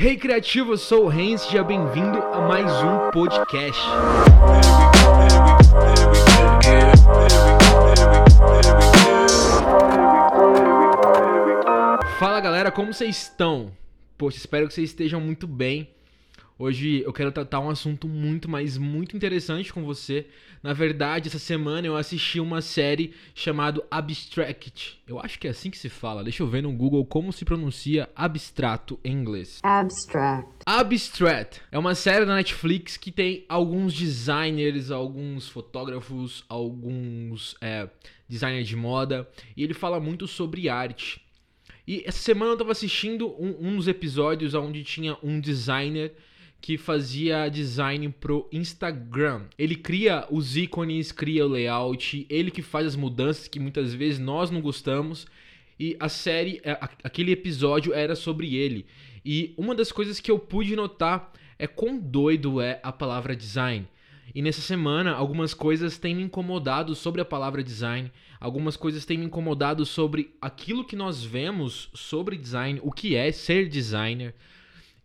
Hey 0.00 0.16
criativo, 0.16 0.74
eu 0.74 0.78
sou 0.78 1.06
o 1.06 1.08
Renz, 1.08 1.40
seja 1.40 1.64
bem-vindo 1.64 2.18
a 2.18 2.46
mais 2.46 2.70
um 2.84 3.10
podcast. 3.10 3.82
Fala 12.20 12.40
galera, 12.40 12.70
como 12.70 12.94
vocês 12.94 13.22
estão? 13.22 13.72
Poxa, 14.16 14.36
espero 14.36 14.68
que 14.68 14.74
vocês 14.74 14.90
estejam 14.90 15.20
muito 15.20 15.48
bem. 15.48 15.90
Hoje 16.60 17.02
eu 17.04 17.12
quero 17.12 17.30
tratar 17.30 17.60
um 17.60 17.70
assunto 17.70 18.08
muito, 18.08 18.50
mas 18.50 18.76
muito 18.76 19.16
interessante 19.16 19.72
com 19.72 19.84
você. 19.84 20.26
Na 20.60 20.72
verdade, 20.72 21.28
essa 21.28 21.38
semana 21.38 21.86
eu 21.86 21.96
assisti 21.96 22.40
uma 22.40 22.60
série 22.60 23.14
chamada 23.32 23.80
Abstract. 23.88 25.00
Eu 25.06 25.20
acho 25.20 25.38
que 25.38 25.46
é 25.46 25.50
assim 25.50 25.70
que 25.70 25.78
se 25.78 25.88
fala. 25.88 26.24
Deixa 26.24 26.42
eu 26.42 26.48
ver 26.48 26.64
no 26.64 26.72
Google 26.72 27.06
como 27.06 27.32
se 27.32 27.44
pronuncia 27.44 28.10
abstrato 28.12 28.98
em 29.04 29.12
inglês. 29.12 29.60
Abstract. 29.62 30.50
Abstract 30.66 31.60
é 31.70 31.78
uma 31.78 31.94
série 31.94 32.26
da 32.26 32.34
Netflix 32.34 32.96
que 32.96 33.12
tem 33.12 33.44
alguns 33.48 33.94
designers, 33.94 34.90
alguns 34.90 35.48
fotógrafos, 35.48 36.44
alguns 36.48 37.54
é, 37.60 37.88
designers 38.28 38.66
de 38.66 38.74
moda. 38.74 39.28
E 39.56 39.62
ele 39.62 39.74
fala 39.74 40.00
muito 40.00 40.26
sobre 40.26 40.68
arte. 40.68 41.22
E 41.86 42.02
essa 42.04 42.18
semana 42.18 42.50
eu 42.50 42.58
tava 42.58 42.72
assistindo 42.72 43.28
um, 43.40 43.68
um 43.68 43.76
dos 43.76 43.86
episódios 43.86 44.54
onde 44.54 44.82
tinha 44.82 45.16
um 45.22 45.38
designer 45.38 46.12
que 46.60 46.76
fazia 46.76 47.48
design 47.48 48.08
pro 48.08 48.48
Instagram. 48.52 49.44
Ele 49.58 49.76
cria 49.76 50.26
os 50.30 50.56
ícones, 50.56 51.12
cria 51.12 51.46
o 51.46 51.48
layout, 51.48 52.26
ele 52.28 52.50
que 52.50 52.62
faz 52.62 52.86
as 52.86 52.96
mudanças 52.96 53.48
que 53.48 53.60
muitas 53.60 53.94
vezes 53.94 54.18
nós 54.18 54.50
não 54.50 54.60
gostamos. 54.60 55.26
E 55.78 55.96
a 56.00 56.08
série, 56.08 56.60
é, 56.64 56.72
aquele 57.04 57.30
episódio 57.30 57.94
era 57.94 58.16
sobre 58.16 58.56
ele. 58.56 58.84
E 59.24 59.54
uma 59.56 59.74
das 59.74 59.92
coisas 59.92 60.18
que 60.18 60.30
eu 60.30 60.38
pude 60.38 60.74
notar 60.74 61.32
é 61.58 61.66
quão 61.66 61.98
doido 61.98 62.60
é 62.60 62.80
a 62.82 62.92
palavra 62.92 63.36
design. 63.36 63.86
E 64.34 64.42
nessa 64.42 64.60
semana, 64.60 65.12
algumas 65.12 65.54
coisas 65.54 65.96
têm 65.96 66.14
me 66.14 66.22
incomodado 66.22 66.94
sobre 66.94 67.20
a 67.20 67.24
palavra 67.24 67.62
design, 67.62 68.12
algumas 68.38 68.76
coisas 68.76 69.06
têm 69.06 69.18
me 69.18 69.24
incomodado 69.24 69.86
sobre 69.86 70.34
aquilo 70.40 70.84
que 70.84 70.94
nós 70.94 71.24
vemos 71.24 71.88
sobre 71.94 72.36
design, 72.36 72.78
o 72.82 72.92
que 72.92 73.14
é 73.14 73.32
ser 73.32 73.68
designer. 73.68 74.34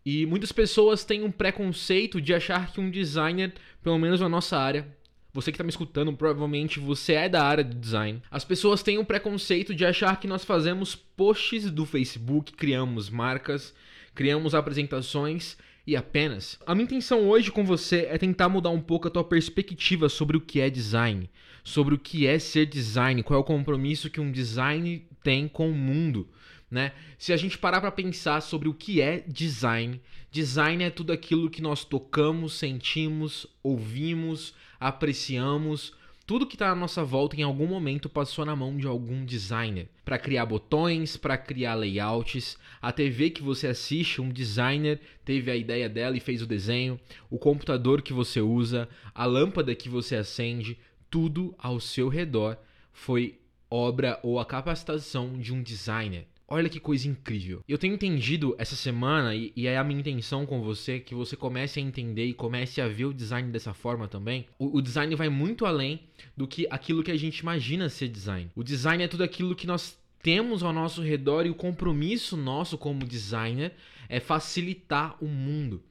E 0.06 0.26
muitas 0.26 0.52
pessoas 0.52 1.06
têm 1.06 1.24
um 1.24 1.32
preconceito 1.32 2.20
de 2.20 2.34
achar 2.34 2.72
que 2.72 2.82
um 2.82 2.90
designer, 2.90 3.54
pelo 3.82 3.98
menos 3.98 4.20
na 4.20 4.28
nossa 4.28 4.58
área, 4.58 4.86
você 5.34 5.52
que 5.52 5.56
está 5.56 5.64
me 5.64 5.70
escutando, 5.70 6.14
provavelmente 6.14 6.80
você 6.80 7.14
é 7.14 7.30
da 7.30 7.44
área 7.44 7.64
de 7.64 7.76
design. 7.76 8.22
As 8.30 8.46
pessoas 8.46 8.84
têm 8.84 9.00
um 9.00 9.06
preconceito 9.06 9.74
de 9.74 9.84
achar 9.84 10.20
que 10.20 10.28
nós 10.28 10.46
fazemos 10.46 10.96
posts 10.96 11.72
do 11.72 11.86
Facebook, 11.86 12.54
criamos 12.54 13.10
marcas, 13.10 13.74
criamos 14.14 14.54
apresentações 14.54 15.58
e 15.88 15.96
apenas. 15.96 16.60
A 16.68 16.76
minha 16.76 16.86
intenção 16.86 17.28
hoje 17.28 17.52
com 17.52 17.66
você 17.66 18.08
é 18.10 18.18
tentar 18.18 18.48
mudar 18.48 18.70
um 18.70 18.80
pouco 18.80 19.08
a 19.08 19.12
tua 19.12 19.24
perspectiva 19.24 20.08
sobre 20.08 20.38
o 20.38 20.42
que 20.42 20.60
é 20.60 20.70
design, 20.70 21.28
sobre 21.64 21.96
o 21.96 22.00
que 22.00 22.28
é 22.28 22.38
ser 22.38 22.68
design, 22.68 23.24
qual 23.24 23.40
é 23.40 23.42
o 23.42 23.46
compromisso 23.46 24.10
que 24.12 24.22
um 24.22 24.32
design 24.32 25.04
tem 25.24 25.48
com 25.48 25.70
o 25.70 25.74
mundo 25.74 26.28
né? 26.74 26.92
Se 27.20 27.32
a 27.32 27.38
gente 27.38 27.56
parar 27.56 27.80
para 27.80 27.92
pensar 27.92 28.42
sobre 28.42 28.68
o 28.68 28.74
que 28.74 29.00
é 29.00 29.24
design, 29.28 30.02
design 30.32 30.84
é 30.84 30.90
tudo 30.90 31.14
aquilo 31.14 31.48
que 31.48 31.62
nós 31.62 31.86
tocamos, 31.86 32.54
sentimos, 32.54 33.46
ouvimos, 33.62 34.56
apreciamos, 34.80 35.94
tudo 36.26 36.48
que 36.48 36.56
está 36.56 36.72
à 36.72 36.76
nossa 36.76 37.04
volta 37.04 37.36
em 37.36 37.44
algum 37.44 37.68
momento 37.68 38.10
passou 38.10 38.44
na 38.44 38.56
mão 38.56 38.76
de 38.76 38.88
algum 38.88 39.24
designer. 39.24 39.88
Para 40.04 40.18
criar 40.18 40.48
botões, 40.48 41.16
para 41.16 41.38
criar 41.38 41.76
layouts, 41.76 42.58
a 42.82 42.92
TV 42.92 43.30
que 43.30 43.44
você 43.44 43.68
assiste, 43.68 44.20
um 44.20 44.30
designer 44.30 45.00
teve 45.24 45.52
a 45.52 45.56
ideia 45.56 45.88
dela 45.88 46.18
e 46.18 46.20
fez 46.20 46.42
o 46.42 46.48
desenho, 46.48 47.00
o 47.30 47.38
computador 47.38 48.02
que 48.02 48.14
você 48.14 48.42
usa, 48.42 48.90
a 49.14 49.26
lâmpada 49.26 49.76
que 49.76 49.90
você 49.90 50.16
acende, 50.16 50.76
tudo 51.08 51.54
ao 51.60 51.80
seu 51.80 52.10
redor 52.10 52.58
foi 52.92 53.38
obra 53.74 54.20
ou 54.22 54.40
a 54.40 54.46
capacitação 54.46 55.40
de 55.40 55.52
um 55.52 55.64
designer. 55.64 56.28
Olha 56.48 56.70
que 56.70 56.80
coisa 56.80 57.08
incrível. 57.08 57.64
Eu 57.68 57.80
tenho 57.80 57.96
entendido 57.96 58.56
essa 58.60 58.76
semana, 58.76 59.34
e, 59.34 59.52
e, 59.56 59.66
é 59.66 59.76
a 59.76 59.84
minha 59.84 60.00
intenção 60.00 60.46
com 60.46 60.62
você, 60.62 61.00
que 61.00 61.16
você 61.16 61.36
comece 61.36 61.80
a 61.80 61.82
entender 61.82 62.26
e 62.26 62.34
comece 62.34 62.80
a 62.80 62.88
ver 62.88 63.06
o 63.06 63.14
design 63.14 63.52
dessa 63.52 63.74
forma 63.74 64.08
também. 64.08 64.46
O, 64.60 64.78
o, 64.78 64.82
design 64.82 65.16
vai 65.16 65.30
muito 65.30 65.66
além 65.66 66.02
do 66.38 66.48
que 66.48 66.68
aquilo 66.70 67.02
que 67.02 67.10
a 67.10 67.18
gente 67.18 67.40
imagina 67.40 67.90
ser 67.90 68.10
design. 68.10 68.52
O 68.56 68.64
design 68.64 69.04
é 69.04 69.08
tudo 69.08 69.24
aquilo 69.24 69.56
que 69.56 69.66
nós 69.66 69.98
temos 70.22 70.62
ao 70.62 70.72
nosso 70.72 71.02
redor 71.02 71.48
e 71.48 71.50
o 71.50 71.56
compromisso 71.56 72.38
nosso 72.38 72.78
como 72.78 73.06
designer 73.06 73.74
é 74.08 74.20
facilitar 74.20 75.16
o 75.20 75.28
mundo. 75.28 75.82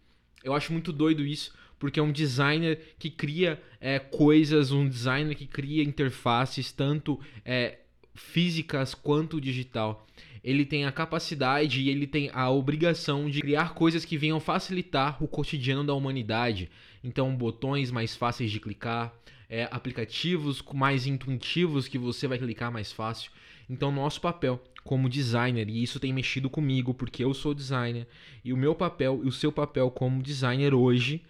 Eu 0.45 0.55
acho 0.55 0.73
muito 0.73 0.93
doido 0.93 1.27
isso, 1.27 1.53
porque 1.83 1.99
é 1.99 2.03
um 2.03 2.13
designer 2.13 2.95
que 2.97 3.11
cria 3.11 3.61
é, 3.81 3.99
coisas, 3.99 4.71
um 4.71 4.89
designer 4.89 5.35
que 5.35 5.49
cria 5.49 5.83
interfaces, 5.83 6.71
tanto 6.71 7.19
é, 7.45 7.81
físicas 8.15 8.95
quanto 8.95 9.41
digital 9.41 10.07
ele 10.45 10.65
tem 10.65 10.85
a 10.85 10.93
capacidade 10.93 11.81
e 11.81 11.89
ele 11.89 12.07
tem 12.07 12.31
a 12.33 12.49
obrigação 12.51 13.29
de 13.29 13.41
criar 13.41 13.75
coisas 13.75 14.05
que 14.05 14.17
venham 14.17 14.39
facilitar 14.39 15.23
o 15.23 15.27
cotidiano 15.27 15.83
da 15.83 15.93
humanidade. 15.93 16.71
Então, 17.03 17.35
botões 17.35 17.91
mais 17.91 18.15
fáceis 18.15 18.53
de 18.53 18.61
clicar, 18.61 19.13
é, 19.49 19.69
aplicativos 19.71 20.63
mais 20.73 21.07
intuitivos 21.07 21.89
que 21.89 21.99
você 21.99 22.29
vai 22.29 22.39
clicar 22.39 22.71
mais 22.71 22.93
fácil. 22.93 23.33
Então, 23.69 23.91
nosso 23.91 24.21
papel 24.21 24.63
como 24.85 25.09
designer, 25.09 25.69
e 25.69 25.83
isso 25.83 25.99
tem 25.99 26.13
mexido 26.13 26.49
comigo 26.49 26.95
porque 26.95 27.25
eu 27.25 27.35
sou 27.35 27.53
designer, 27.53 28.07
e 28.45 28.53
o 28.53 28.57
meu 28.57 28.75
papel 28.75 29.21
e 29.25 29.29
o 29.29 29.33
seu 29.33 29.51
papel 29.51 29.91
como 29.91 30.23
designer 30.23 30.75
hoje 30.75 31.23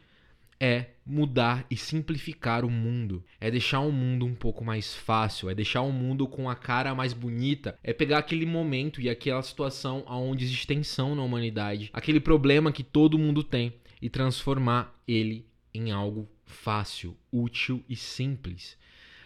é 0.62 0.91
mudar 1.05 1.67
e 1.69 1.77
simplificar 1.77 2.65
o 2.65 2.71
mundo. 2.71 3.25
É 3.41 3.50
deixar 3.50 3.81
o 3.81 3.91
mundo 3.91 4.25
um 4.25 4.34
pouco 4.34 4.65
mais 4.65 4.95
fácil, 4.95 5.50
é 5.50 5.55
deixar 5.56 5.81
o 5.81 5.91
mundo 5.91 6.28
com 6.28 6.49
a 6.49 6.55
cara 6.55 6.95
mais 6.95 7.12
bonita, 7.12 7.77
é 7.83 7.93
pegar 7.93 8.19
aquele 8.19 8.47
momento 8.47 9.01
e 9.01 9.11
aquela 9.11 9.43
situação 9.43 10.05
onde 10.06 10.45
existe 10.45 10.69
tensão 10.69 11.17
na 11.17 11.22
humanidade, 11.25 11.91
aquele 11.93 12.21
problema 12.21 12.71
que 12.71 12.84
todo 12.84 13.19
mundo 13.19 13.43
tem 13.43 13.72
e 14.01 14.09
transformar 14.09 14.97
ele 15.06 15.45
em 15.75 15.91
algo 15.91 16.28
fácil, 16.45 17.17
útil 17.33 17.83
e 17.89 17.97
simples. 17.97 18.78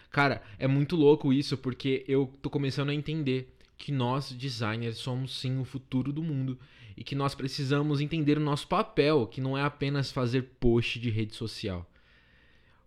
Cara, 0.09 0.41
é 0.57 0.67
muito 0.67 0.95
louco 0.95 1.31
isso 1.31 1.55
porque 1.55 2.03
eu 2.07 2.33
tô 2.41 2.49
começando 2.49 2.89
a 2.89 2.95
entender 2.95 3.55
que 3.77 3.91
nós 3.91 4.31
designers 4.31 4.97
somos 4.97 5.39
sim 5.39 5.59
o 5.59 5.63
futuro 5.63 6.11
do 6.11 6.23
mundo 6.23 6.57
e 6.97 7.03
que 7.03 7.13
nós 7.13 7.35
precisamos 7.35 8.01
entender 8.01 8.39
o 8.39 8.41
nosso 8.41 8.67
papel, 8.67 9.27
que 9.27 9.39
não 9.39 9.55
é 9.55 9.61
apenas 9.61 10.11
fazer 10.11 10.41
post 10.59 10.99
de 10.99 11.11
rede 11.11 11.35
social. 11.35 11.87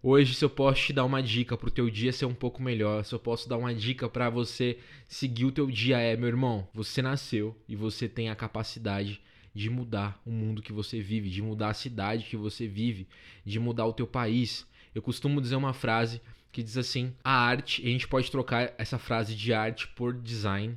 Hoje, 0.02 0.34
se 0.34 0.44
eu 0.44 0.50
posso 0.50 0.82
te 0.82 0.92
dar 0.92 1.04
uma 1.04 1.22
dica 1.22 1.56
para 1.56 1.68
o 1.68 1.70
teu 1.70 1.88
dia 1.88 2.12
ser 2.12 2.24
um 2.24 2.34
pouco 2.34 2.60
melhor, 2.60 3.04
se 3.04 3.14
eu 3.14 3.18
posso 3.18 3.48
dar 3.48 3.56
uma 3.56 3.72
dica 3.72 4.08
para 4.08 4.28
você 4.28 4.78
seguir 5.06 5.44
o 5.44 5.52
teu 5.52 5.70
dia 5.70 5.98
é, 5.98 6.16
meu 6.16 6.26
irmão, 6.26 6.66
você 6.74 7.00
nasceu 7.00 7.56
e 7.68 7.76
você 7.76 8.08
tem 8.08 8.30
a 8.30 8.34
capacidade 8.34 9.20
de 9.54 9.70
mudar 9.70 10.20
o 10.24 10.30
mundo 10.30 10.62
que 10.62 10.72
você 10.72 11.00
vive, 11.00 11.28
de 11.28 11.42
mudar 11.42 11.68
a 11.68 11.74
cidade 11.74 12.24
que 12.24 12.36
você 12.36 12.66
vive, 12.66 13.06
de 13.44 13.60
mudar 13.60 13.86
o 13.86 13.92
teu 13.92 14.06
país. 14.06 14.66
Eu 14.94 15.02
costumo 15.02 15.40
dizer 15.40 15.56
uma 15.56 15.74
frase 15.74 16.20
que 16.50 16.62
diz 16.62 16.76
assim: 16.76 17.14
a 17.22 17.32
arte, 17.32 17.82
a 17.82 17.88
gente 17.88 18.08
pode 18.08 18.30
trocar 18.30 18.74
essa 18.78 18.98
frase 18.98 19.36
de 19.36 19.52
arte 19.52 19.86
por 19.88 20.14
design, 20.14 20.76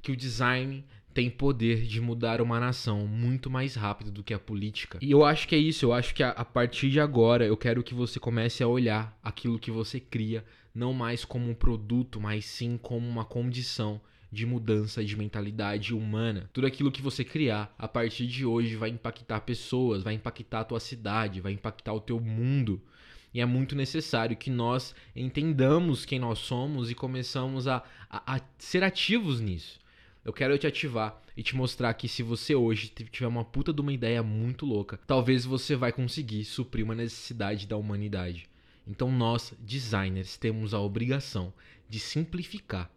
que 0.00 0.10
o 0.10 0.16
design 0.16 0.84
tem 1.14 1.30
poder 1.30 1.82
de 1.82 2.00
mudar 2.00 2.40
uma 2.40 2.58
nação 2.58 3.06
muito 3.06 3.48
mais 3.48 3.76
rápido 3.76 4.10
do 4.10 4.24
que 4.24 4.34
a 4.34 4.38
política. 4.38 4.98
E 5.00 5.12
eu 5.12 5.24
acho 5.24 5.46
que 5.46 5.54
é 5.54 5.58
isso, 5.58 5.86
eu 5.86 5.92
acho 5.92 6.12
que 6.12 6.24
a, 6.24 6.30
a, 6.30 6.44
partir 6.44 6.90
de 6.90 6.98
agora 6.98 7.46
eu 7.46 7.56
quero 7.56 7.84
que 7.84 7.94
você 7.94 8.18
comece 8.18 8.64
a 8.64 8.68
olhar 8.68 9.16
aquilo 9.22 9.58
que 9.58 9.70
você 9.70 10.00
cria 10.00 10.44
não 10.74 10.92
mais 10.92 11.24
como 11.24 11.48
um 11.48 11.54
produto, 11.54 12.20
mas 12.20 12.44
sim 12.44 12.76
como 12.76 13.08
uma 13.08 13.24
condição 13.24 14.00
de 14.32 14.44
mudança 14.44 15.04
de 15.04 15.16
mentalidade 15.16 15.94
humana. 15.94 16.50
Tudo 16.52 16.66
aquilo 16.66 16.90
que 16.90 17.00
você 17.00 17.22
criar 17.22 17.72
a 17.78 17.86
partir 17.86 18.26
de 18.26 18.44
hoje 18.44 18.74
vai 18.74 18.90
impactar 18.90 19.40
pessoas, 19.42 20.02
vai 20.02 20.14
impactar 20.14 20.60
a 20.60 20.64
tua 20.64 20.80
cidade, 20.80 21.40
vai 21.40 21.52
impactar 21.52 21.92
o 21.92 22.00
teu 22.00 22.18
mundo. 22.18 22.82
E 23.32 23.40
é 23.40 23.46
muito 23.46 23.76
necessário 23.76 24.36
que 24.36 24.50
nós 24.50 24.92
entendamos 25.14 26.04
quem 26.04 26.18
nós 26.18 26.40
somos 26.40 26.90
e 26.90 26.94
começamos 26.96 27.68
a, 27.68 27.84
a, 28.10 28.34
a 28.34 28.40
ser 28.58 28.82
ativos 28.82 29.40
nisso. 29.40 29.83
Eu 30.24 30.32
quero 30.32 30.56
te 30.56 30.66
ativar 30.66 31.20
e 31.36 31.42
te 31.42 31.54
mostrar 31.54 31.92
que 31.94 32.08
se 32.08 32.22
você 32.22 32.54
hoje 32.54 32.88
tiver 32.88 33.26
uma 33.26 33.44
puta 33.44 33.72
de 33.74 33.80
uma 33.82 33.92
ideia 33.92 34.22
muito 34.22 34.64
louca, 34.64 34.98
talvez 35.06 35.44
você 35.44 35.76
vai 35.76 35.92
conseguir 35.92 36.44
suprir 36.44 36.82
uma 36.82 36.94
necessidade 36.94 37.66
da 37.66 37.76
humanidade. 37.76 38.48
Então 38.86 39.12
nós, 39.12 39.52
designers, 39.58 40.38
temos 40.38 40.72
a 40.72 40.80
obrigação 40.80 41.52
de 41.88 42.00
simplificar 42.00 42.90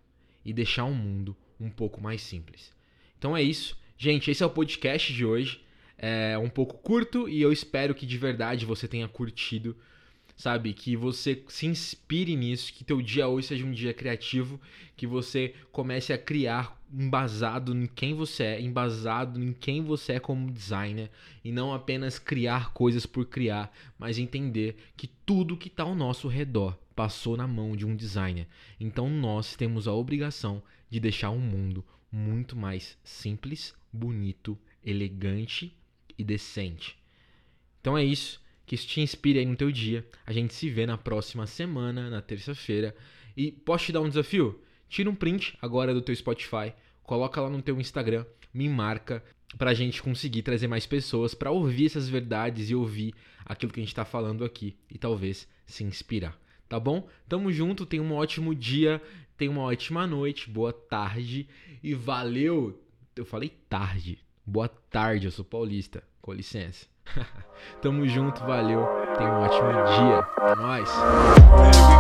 e 0.46 0.54
deixar 0.54 0.86
o 0.86 0.94
mundo 0.94 1.36
um 1.60 1.70
pouco 1.70 2.00
mais 2.00 2.22
simples. 2.22 2.72
Então 3.18 3.36
é 3.36 3.44
isso. 3.44 3.78
Gente, 3.98 4.32
esse 4.32 4.42
é 4.42 4.46
o 4.46 4.50
podcast 4.50 5.12
de 5.12 5.26
hoje. 5.26 5.62
É 5.98 6.38
um 6.38 6.50
pouco 6.50 6.78
curto 6.78 7.28
e 7.28 7.42
eu 7.42 7.52
espero 7.52 7.94
que 7.94 8.06
de 8.06 8.18
verdade 8.18 8.66
você 8.66 8.88
tenha 8.88 9.08
curtido. 9.08 9.76
Sabe? 10.38 10.72
Que 10.74 10.96
você 10.96 11.44
se 11.48 11.66
inspire 11.66 12.36
nisso, 12.36 12.72
que 12.72 12.84
teu 12.84 13.02
dia 13.02 13.28
hoje 13.28 13.48
seja 13.48 13.66
um 13.66 13.72
dia 13.72 13.94
criativo, 13.94 14.62
que 14.96 15.08
você 15.08 15.56
comece 15.72 16.14
a 16.14 16.18
criar 16.18 16.80
embasado 16.94 17.76
em 17.76 17.88
quem 17.88 18.14
você 18.14 18.44
é, 18.44 18.62
embasado 18.62 19.44
em 19.44 19.52
quem 19.52 19.84
você 19.84 20.14
é 20.14 20.20
como 20.20 20.52
designer 20.52 21.10
e 21.44 21.52
não 21.52 21.74
apenas 21.74 22.18
criar 22.18 22.72
coisas 22.72 23.06
por 23.06 23.26
criar, 23.26 23.74
mas 23.98 24.18
entender 24.18 24.78
que 24.96 25.08
tudo 25.08 25.58
que 25.58 25.68
está 25.68 25.84
ao 25.84 25.96
nosso 25.96 26.28
redor 26.28 26.78
passou 26.96 27.36
na 27.36 27.48
mão 27.48 27.76
de 27.76 27.86
um 27.86 27.96
designer. 27.96 28.48
Então 28.80 29.10
nós 29.10 29.56
temos 29.56 29.88
a 29.88 29.94
obrigação 29.94 30.64
de 30.90 31.00
deixar 31.00 31.32
um 31.32 31.40
mundo 31.40 31.84
muito 32.12 32.56
mais 32.56 32.98
simples, 33.04 33.76
bonito, 33.92 34.58
elegante 34.84 35.76
e 36.18 36.24
decente. 36.24 36.98
Então 37.82 37.98
é 37.98 38.04
isso. 38.04 38.42
Que 38.68 38.76
isso 38.76 38.86
te 38.86 39.00
inspire 39.00 39.40
aí 39.40 39.46
no 39.46 39.56
teu 39.56 39.72
dia. 39.72 40.06
A 40.26 40.34
gente 40.34 40.54
se 40.54 40.70
vê 40.70 40.86
na 40.86 40.98
próxima 40.98 41.48
semana, 41.48 42.10
na 42.10 42.22
terça-feira. 42.22 42.94
E 43.36 43.52
posso 43.52 43.86
te 43.86 43.92
dar 43.94 44.02
um 44.02 44.10
desafio? 44.10 44.62
Tira 44.90 45.10
um 45.10 45.16
print 45.16 45.58
agora 45.62 45.94
do 45.94 46.02
teu 46.02 46.14
Spotify, 46.14 46.74
coloca 47.02 47.42
lá 47.42 47.50
no 47.50 47.62
teu 47.62 47.80
Instagram, 47.80 48.26
me 48.54 48.68
marca 48.68 49.24
pra 49.58 49.74
gente 49.74 50.04
conseguir 50.04 50.44
trazer 50.44 50.68
mais 50.68 50.86
pessoas 50.86 51.34
para 51.34 51.52
ouvir 51.52 51.86
essas 51.86 52.10
verdades 52.10 52.70
e 52.70 52.76
ouvir 52.76 53.14
aquilo 53.46 53.72
que 53.72 53.80
a 53.80 53.84
gente 53.84 53.96
tá 53.96 54.04
falando 54.04 54.44
aqui 54.44 54.76
e 54.92 54.98
talvez 54.98 55.48
se 55.66 55.84
inspirar. 55.84 56.38
Tá 56.68 56.80
bom? 56.80 57.08
Tamo 57.28 57.52
junto, 57.52 57.86
tenha 57.86 58.04
um 58.04 58.14
ótimo 58.14 58.54
dia, 58.54 59.02
tenha 59.38 59.52
uma 59.52 59.62
ótima 59.62 60.06
noite, 60.06 60.50
boa 60.50 60.74
tarde 60.74 61.48
e 61.82 61.94
valeu! 61.94 62.82
Eu 63.16 63.26
falei 63.26 63.50
tarde. 63.70 64.20
Boa 64.46 64.68
tarde, 64.68 65.26
eu 65.26 65.32
sou 65.32 65.46
paulista. 65.46 66.04
Com 66.22 66.34
licença. 66.34 66.86
Tamo 67.82 68.08
junto, 68.08 68.44
valeu. 68.46 68.86
Tenha 69.18 69.30
um 69.30 69.44
ótimo 69.44 69.72
dia. 69.72 70.28
É 70.52 70.56
nóis. 70.56 71.97